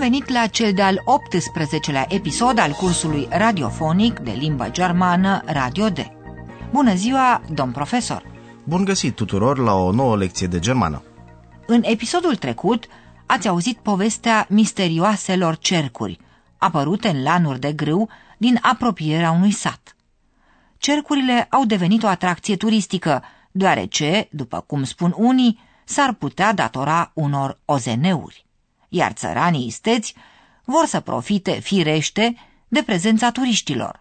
[0.00, 5.98] Venit la cel de-al 18-lea episod al cursului radiofonic de limbă germană Radio D.
[6.72, 8.22] Bună ziua, domn profesor!
[8.64, 11.02] Bun găsit tuturor la o nouă lecție de germană.
[11.66, 12.86] În episodul trecut
[13.26, 16.18] ați auzit povestea misterioaselor cercuri,
[16.58, 19.96] apărute în lanuri de grâu din apropierea unui sat.
[20.78, 27.58] Cercurile au devenit o atracție turistică, deoarece, după cum spun unii, s-ar putea datora unor
[27.64, 28.48] ozeneuri.
[28.92, 30.14] Iar țăranii isteți
[30.64, 32.36] vor să profite firește
[32.68, 34.00] de prezența turiștilor.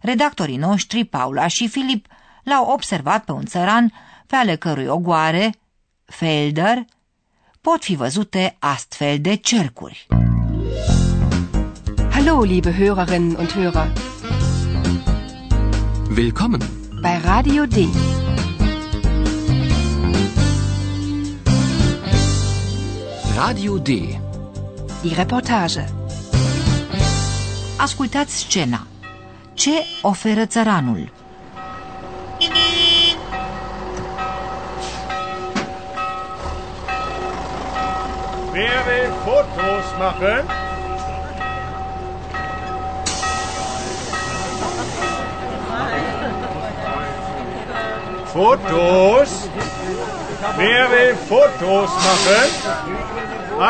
[0.00, 2.06] Redactorii noștri, Paula și Filip,
[2.42, 3.92] l-au observat pe un țăran
[4.26, 5.54] pe ale cărui ogoare,
[6.04, 6.84] Felder,
[7.60, 10.06] pot fi văzute astfel de cercuri.
[12.10, 13.92] Hallo, liebe Hörerinnen und Hörer.
[16.14, 16.60] Willkommen.
[17.00, 17.76] Bei Radio D.
[23.38, 23.88] Radio D.
[25.02, 25.84] Die Reportage.
[27.76, 28.86] Ascultați scena.
[29.52, 29.70] Ce
[30.02, 31.12] oferă țăranul?
[38.52, 40.57] Wer will Fotos machen?
[48.38, 49.30] Fotos?
[50.56, 52.48] Wer will Fotos machen?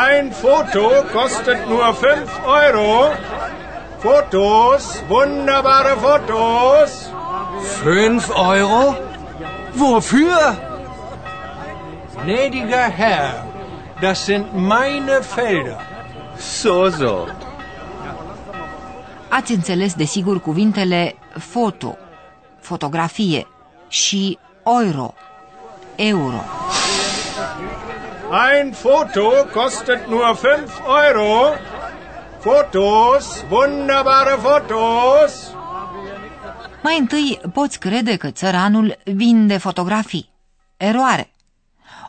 [0.07, 2.89] Ein Foto kostet nur 5 Euro.
[4.05, 6.91] Fotos, wunderbare Fotos.
[7.83, 8.95] Fünf Euro?
[9.73, 10.37] Wofür?
[12.23, 13.29] Gnädiger Herr,
[14.01, 15.79] das sind meine Felder.
[16.37, 17.25] So, so.
[19.29, 21.97] Ați înțeles desigur cuvintele foto,
[22.59, 23.47] fotografie
[23.87, 25.13] și euro,
[25.95, 26.43] euro.
[28.31, 30.69] Ein Foto kostet nur 5
[31.07, 31.55] Euro.
[32.39, 35.53] Fotos, wunderbare Fotos.
[36.83, 40.29] Mai întâi poți crede că țăranul vinde fotografii.
[40.77, 41.31] Eroare.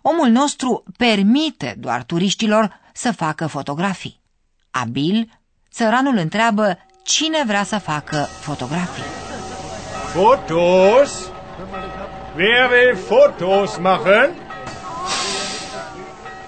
[0.03, 4.21] Omul nostru permite doar turiștilor să facă fotografii.
[4.71, 5.29] Abil,
[5.73, 9.03] țăranul întreabă cine vrea să facă fotografii.
[10.13, 11.31] Fotos?
[12.37, 14.31] Wer will Fotos machen?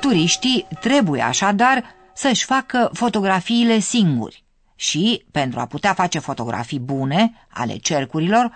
[0.00, 4.44] Turiștii trebuie așadar să-și facă fotografiile singuri
[4.74, 8.50] și, pentru a putea face fotografii bune ale cercurilor,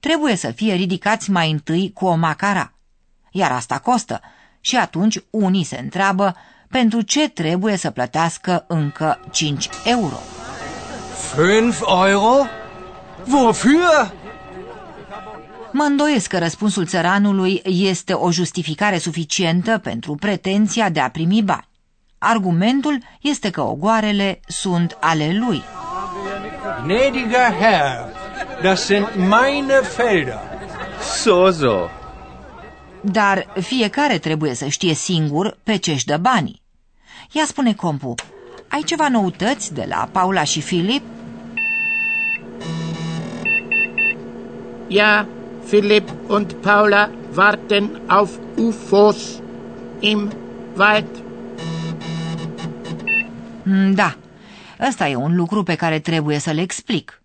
[0.00, 2.72] trebuie să fie ridicați mai întâi cu o macara.
[3.30, 4.20] Iar asta costă
[4.60, 6.36] și atunci unii se întreabă
[6.68, 10.18] pentru ce trebuie să plătească încă 5 euro.
[11.34, 12.46] Fünf Euro?
[13.26, 14.19] Wofür?
[15.72, 21.68] Mă îndoiesc că răspunsul țăranului este o justificare suficientă pentru pretenția de a primi bani.
[22.18, 25.62] Argumentul este că ogoarele sunt ale lui.
[26.86, 28.12] Gnädiger Herr,
[28.62, 30.38] das sind meine Felder.
[31.22, 31.88] So, so.
[33.00, 36.62] Dar fiecare trebuie să știe singur pe ce își dă banii.
[37.32, 38.14] Ia spune compu,
[38.68, 41.02] ai ceva noutăți de la Paula și Filip?
[44.88, 45.26] Ja,
[45.68, 49.40] Philipp und Paula warten auf UFOs
[50.00, 50.30] im
[50.76, 51.22] Wald.
[53.62, 54.16] Mm, Da,
[54.88, 57.22] ăsta e un lucru pe care trebuie să-l explic.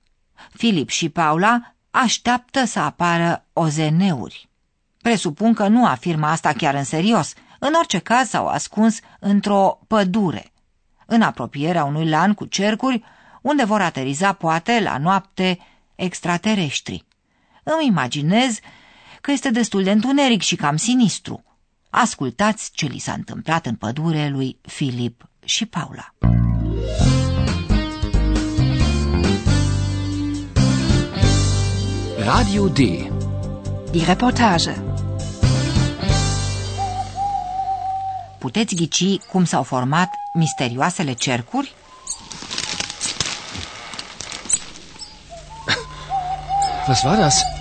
[0.54, 4.50] Filip și Paula așteaptă să apară ozeneuri.
[5.02, 7.34] Presupun că nu afirmă asta chiar în serios.
[7.60, 10.52] În orice caz s-au ascuns într-o pădure,
[11.06, 13.04] în apropierea unui lan cu cercuri,
[13.42, 15.60] unde vor ateriza poate la noapte
[15.96, 17.06] extraterestri.
[17.68, 18.60] Îmi imaginez
[19.22, 21.44] că este destul de întuneric și cam sinistru.
[21.90, 26.14] Ascultați ce li s-a întâmplat în pădure lui Filip și Paula.
[32.18, 32.78] Radio D.
[33.92, 34.76] Die Reportage.
[38.40, 41.74] Puteți ghici cum s-au format misterioasele cercuri?
[46.88, 47.55] Was war das?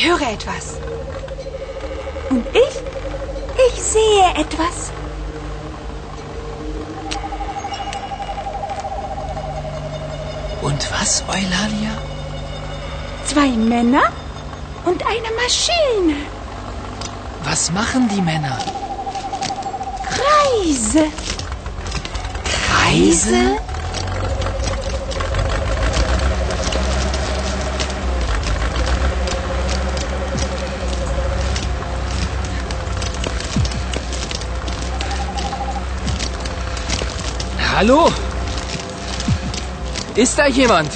[0.00, 0.78] Ich höre etwas.
[2.30, 2.74] Und ich?
[3.68, 4.92] Ich sehe etwas.
[10.62, 11.92] Und was, Eulalia?
[13.26, 14.04] Zwei Männer
[14.86, 16.16] und eine Maschine.
[17.44, 18.58] Was machen die Männer?
[20.08, 21.04] Kreise.
[22.46, 23.58] Kreise?
[37.80, 38.12] Hallo?
[40.14, 40.90] Ist da jemand?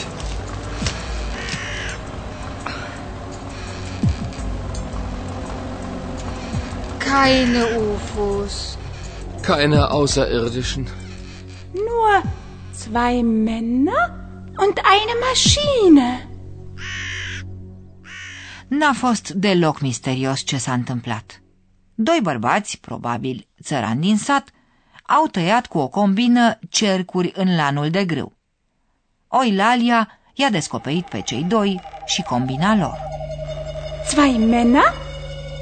[6.99, 8.77] Keine UFOs.
[9.41, 10.85] Keine Außerirdischen.
[11.89, 12.13] Nur
[12.73, 14.03] zwei Männer
[14.65, 16.09] und eine Maschine.
[18.69, 21.43] N-a fost deloc misterios ce s-a întâmplat.
[21.95, 24.54] Doi bărbați, probabil țărani din sat,
[25.07, 28.33] au tăiat cu o combină cercuri în lanul de grâu.
[29.29, 32.99] Oilalia i-a descoperit pe cei doi și combina lor.
[34.09, 34.95] Zwei Männer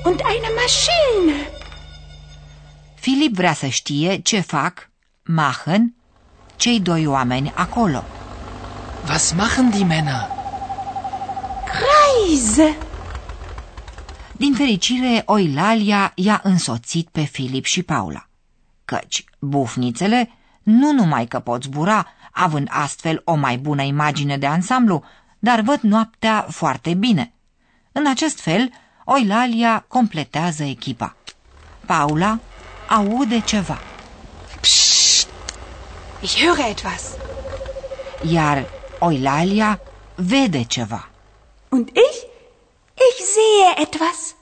[0.05, 1.49] und eine Maschine.
[2.95, 4.91] Filip vrea să știe ce fac
[5.23, 5.95] machen
[6.57, 8.05] cei doi oameni acolo.
[9.09, 10.29] Was machen die Männer?
[11.65, 12.77] Kreise.
[14.33, 18.29] Din fericire, Oilalia i-a însoțit pe Filip și Paula,
[18.93, 20.31] căci bufnițele
[20.63, 25.03] nu numai că pot zbura, având astfel o mai bună imagine de ansamblu,
[25.39, 27.33] dar văd noaptea foarte bine.
[27.93, 28.71] În acest fel,
[29.05, 31.17] Oilalia completează echipa.
[31.87, 32.39] Paula
[32.89, 33.79] aude ceva,
[34.61, 35.29] Psst.
[36.21, 37.03] Ich höre etwas.
[38.31, 38.65] iar
[38.99, 39.81] Oilalia
[40.15, 41.09] vede ceva.
[41.69, 42.19] Und ich?
[43.09, 44.35] Ich sehe etwas.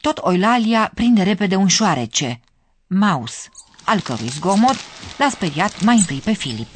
[0.00, 2.40] Tot Oilalia prinde repede un șoarece,
[2.88, 3.48] Maus,
[3.84, 4.76] al cărui zgomot
[5.18, 6.68] l-a speriat mai întâi pe Filip.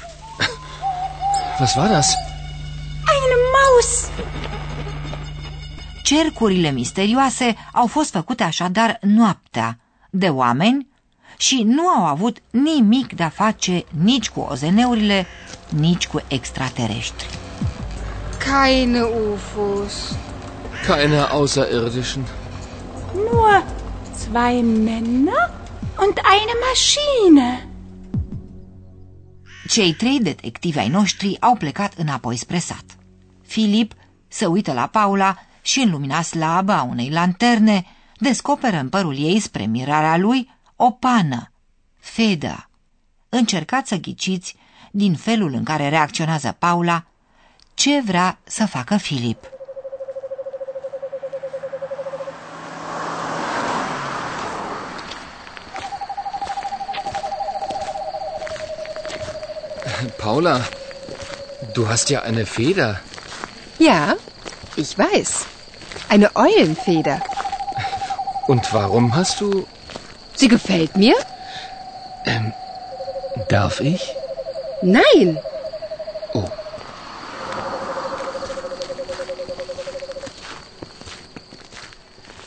[1.60, 2.14] Was war das?
[3.14, 4.08] Eine Maus.
[6.02, 9.78] Cercurile misterioase au fost făcute așadar noaptea,
[10.10, 10.88] de oameni,
[11.36, 15.26] și nu au avut nimic de a face nici cu ozeneurile,
[15.68, 17.28] nici cu extraterestri.
[18.38, 20.16] Keine UFOs.
[20.86, 22.24] Keine Außerirdischen.
[23.14, 23.64] Nur
[24.18, 25.59] zwei Männer
[26.04, 27.68] und eine Maschine.
[29.68, 32.84] Cei trei detectivi ai noștri au plecat înapoi spre sat.
[33.46, 33.92] Filip
[34.28, 37.86] se uită la Paula și în lumina slabă a unei lanterne
[38.18, 41.52] descoperă în părul ei, spre mirarea lui, o pană,
[41.98, 42.68] feda.
[43.28, 44.56] Încercați să ghiciți,
[44.90, 47.04] din felul în care reacționează Paula,
[47.74, 49.59] ce vrea să facă Filip.
[60.20, 60.60] Paula,
[61.74, 63.00] du hast ja eine Feder.
[63.78, 64.16] Ja,
[64.76, 65.46] ich weiß.
[66.08, 67.18] Eine Eulenfeder.
[68.46, 69.66] Und warum hast du...
[70.34, 71.16] Sie gefällt mir?
[73.48, 74.02] Darf ich?
[74.82, 75.38] Nein.
[76.34, 76.48] Oh.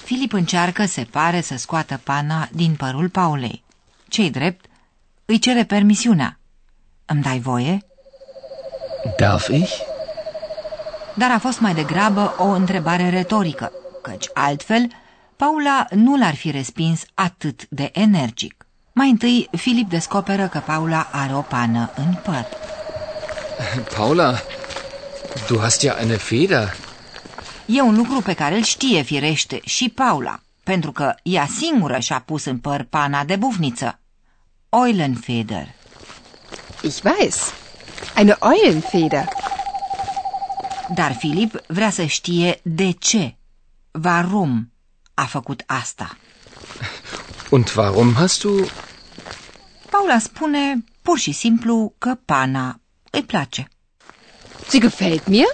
[0.04, 3.64] Filip încearcă, se pare, să scoată pana din părul Paulei.
[4.08, 4.66] Cei drept,
[5.26, 6.38] îi cere permisiunea.
[7.14, 7.86] Îmi dai voie?
[9.18, 9.72] Darf ich?
[11.14, 14.88] Dar a fost mai degrabă o întrebare retorică, căci altfel
[15.36, 18.66] Paula nu l-ar fi respins atât de energic.
[18.92, 22.46] Mai întâi, Filip descoperă că Paula are o pană în păr.
[23.96, 24.34] Paula,
[25.48, 26.76] du hast ja eine Feder.
[27.66, 32.24] E un lucru pe care îl știe firește și Paula, pentru că ea singură și-a
[32.26, 34.00] pus în păr pana de bufniță.
[34.70, 35.68] Eulenfeder.
[36.86, 37.54] Ich weiß.
[38.16, 39.28] Eine Eulenfeder.
[40.94, 43.36] Dar Filip vrea să știe de ce.
[44.04, 44.72] Warum
[45.14, 46.18] a făcut asta.
[47.50, 48.66] Und warum hast du...
[49.90, 52.80] Paula spune pur și simplu că pana
[53.12, 53.68] îi place.
[54.68, 55.48] Sie gefällt mir?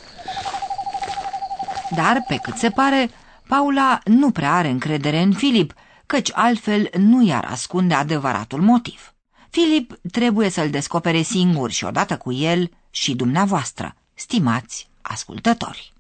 [1.96, 3.10] Dar, pe cât se pare,
[3.48, 5.74] Paula nu prea are încredere în Filip,
[6.06, 9.14] căci altfel nu i-ar ascunde adevăratul motiv.
[9.50, 15.94] Filip trebuie să-l descopere singur și odată cu el și dumneavoastră, stimați ascultători.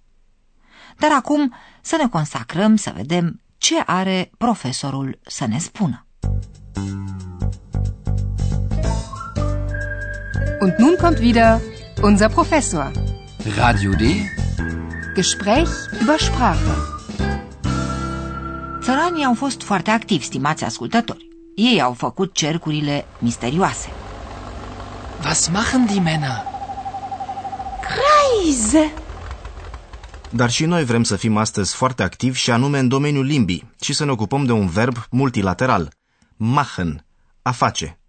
[0.98, 6.06] Dar acum să ne consacrăm să vedem ce are profesorul să ne spună.
[10.60, 11.60] Und nun kommt wieder
[12.01, 12.91] unser Professor.
[13.58, 14.01] Radio D?
[15.15, 15.70] Gespräch
[16.01, 16.75] über Sprache.
[18.82, 21.28] Țăranii au fost foarte activi, stimați ascultători.
[21.60, 23.89] Ei au făcut cercurile misterioase.
[25.24, 26.44] Was machen die Männer?
[27.82, 28.94] Kreise.
[30.30, 33.94] Dar și noi vrem să fim astăzi foarte activi și anume în domeniul limbii și
[33.94, 35.94] să ne ocupăm de un verb multilateral.
[36.36, 37.06] Machen,
[37.42, 38.00] a face.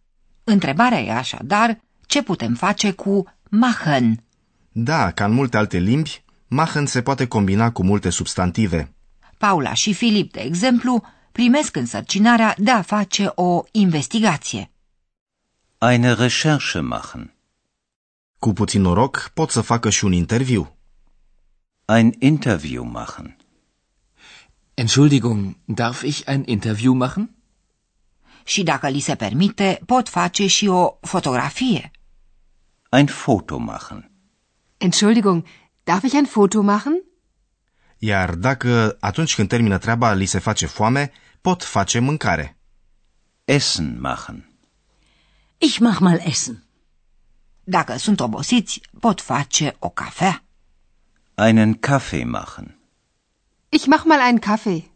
[0.45, 4.25] Întrebarea e așadar, ce putem face cu machen?
[4.73, 8.95] Da, ca în multe alte limbi, machen se poate combina cu multe substantive.
[9.39, 14.71] Paula și Filip, de exemplu, primesc însărcinarea de a face o investigație.
[15.79, 17.35] Eine Recherche machen.
[18.39, 20.77] Cu puțin noroc, pot să facă și un interviu.
[21.85, 23.37] Ein Interview machen.
[24.75, 27.35] Entschuldigung, darf ich ein Interview machen?
[28.45, 31.91] Și dacă li se permite, pot face și o fotografie.
[32.91, 34.11] Ein Foto machen.
[34.77, 35.45] Entschuldigung,
[35.85, 36.93] darf ich ein Foto machen?
[38.03, 42.57] Iar dacă atunci când termină treaba li se face foame, pot face mâncare.
[43.45, 44.51] Essen machen.
[45.59, 46.65] Ich mach mal Essen.
[47.65, 50.43] Dacă sunt obosiți, pot face o cafea.
[51.35, 52.79] Einen Kaffee machen.
[53.69, 54.91] Ich mach mal einen Kaffee.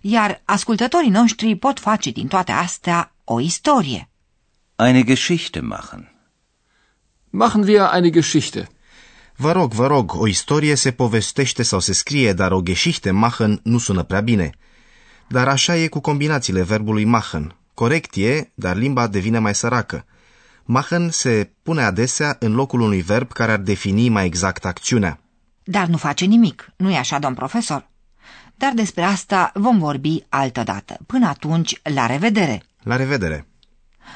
[0.00, 4.08] Iar ascultătorii noștri pot face din toate astea o istorie.
[4.76, 6.14] Eine Geschichte machen.
[7.30, 8.68] Machen wir eine Geschichte.
[9.36, 13.60] Vă rog, vă rog, o istorie se povestește sau se scrie, dar o geschichte machen
[13.62, 14.50] nu sună prea bine.
[15.28, 17.56] Dar așa e cu combinațiile verbului machen.
[17.74, 20.04] Corect e, dar limba devine mai săracă.
[20.64, 25.20] Machen se pune adesea în locul unui verb care ar defini mai exact acțiunea.
[25.64, 27.88] Dar nu face nimic, nu-i așa, domn profesor?
[28.54, 30.96] Dar despre asta vom vorbi altă dată.
[31.06, 32.62] Până atunci, la revedere!
[32.82, 33.46] La revedere!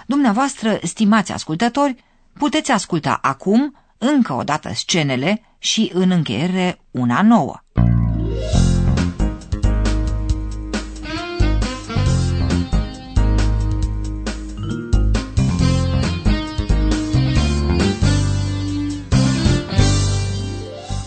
[0.07, 7.61] Dumneavoastră, stimați ascultători, puteți asculta acum încă o dată scenele și în încheiere una nouă.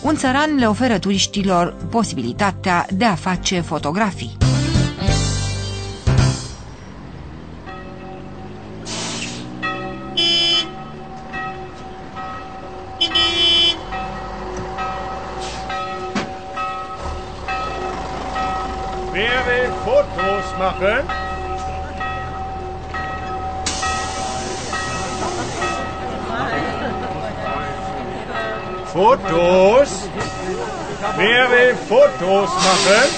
[0.02, 4.38] Un țăran le oferă turiștilor posibilitatea de a face fotografii.
[28.94, 30.10] Fotos?
[31.18, 33.10] Wer will Fotos machen?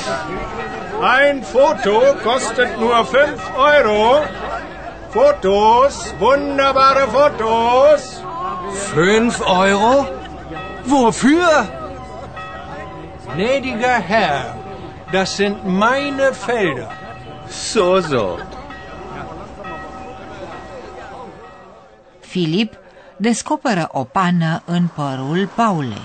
[1.01, 4.21] Ein Foto kostet nur 5 Euro.
[5.11, 8.21] Fotos, wunderbare Fotos.
[8.93, 10.07] Fünf Euro?
[10.85, 11.67] Wofür?
[13.33, 14.55] Gnädiger Herr,
[15.11, 16.91] das sind meine Felder.
[17.47, 18.37] So, so.
[22.21, 22.77] Filip
[23.21, 26.01] descoperă o pană în părul Paulei.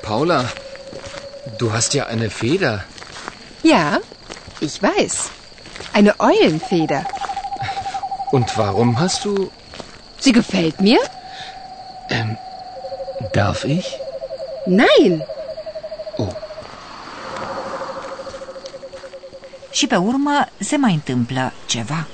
[0.00, 0.44] Paula,
[1.56, 2.86] du hast ja eine Feder.
[3.62, 4.00] Ja,
[4.60, 5.30] ich weiß.
[5.94, 7.06] Eine Eulenfeder.
[8.30, 9.50] Und warum hast du...
[10.18, 11.00] Sie gefällt mir?
[12.08, 12.36] Ähm,
[13.32, 13.86] darf ich?
[14.66, 15.24] Nein.
[19.82, 22.06] Și pe urmă se mai întâmplă ceva.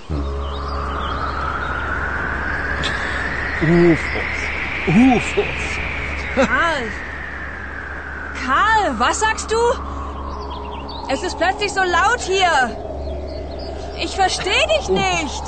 [3.61, 4.39] UFOs.
[4.87, 5.65] UFOs.
[6.35, 6.89] Karl!
[8.33, 9.63] Karl, was sagst du?
[11.13, 12.57] Es ist plötzlich so laut hier.
[14.05, 15.45] Ich verstehe dich nicht.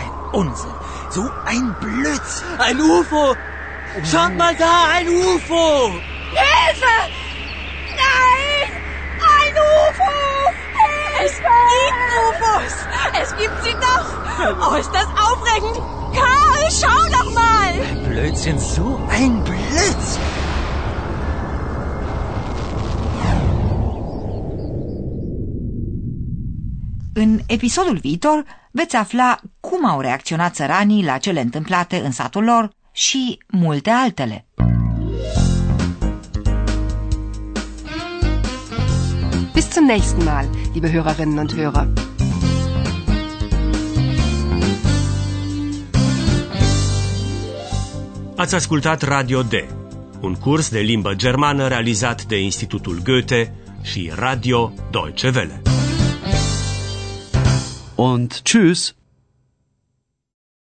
[0.00, 0.76] Ein Unsinn.
[1.10, 2.58] So ein Blödsinn.
[2.58, 3.36] Ein UFO.
[4.10, 6.13] Schaut mal da, ein UFO.
[11.26, 12.74] Es gibt UFOs!
[13.22, 14.08] Es gibt sie doch!
[14.64, 15.76] Oh, ist das aufregend!
[16.18, 17.72] Karl, schau doch mal!
[18.08, 20.22] Blödsinn, so ein Blödsinn.
[27.14, 32.70] În episodul viitor veți afla cum au reacționat țăranii la cele întâmplate în satul lor
[32.92, 34.46] și multe altele.
[39.64, 41.88] Bis zum nächsten Mal, liebe Hörerinnen und Hörer.
[48.36, 49.52] Ați ascultat Radio D,
[50.20, 55.62] un curs de limbă germană realizat de Institutul Goethe și Radio Deutsche Welle.
[57.94, 59.03] Und tschüss.